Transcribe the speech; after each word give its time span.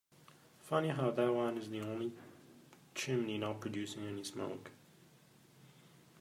Funny 0.61 0.89
how 0.89 1.11
that 1.11 1.31
one 1.31 1.59
is 1.59 1.69
the 1.69 1.79
only 1.79 2.11
chimney 2.95 3.37
not 3.37 3.59
producing 3.61 4.03
any 4.07 4.23
smoke. 4.23 4.71